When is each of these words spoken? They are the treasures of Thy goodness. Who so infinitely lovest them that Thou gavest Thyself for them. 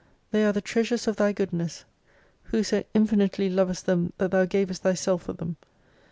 They 0.31 0.43
are 0.45 0.51
the 0.51 0.61
treasures 0.61 1.07
of 1.07 1.17
Thy 1.17 1.31
goodness. 1.31 1.85
Who 2.45 2.63
so 2.63 2.83
infinitely 2.95 3.51
lovest 3.51 3.85
them 3.85 4.13
that 4.17 4.31
Thou 4.31 4.45
gavest 4.45 4.81
Thyself 4.81 5.21
for 5.21 5.33
them. 5.33 5.57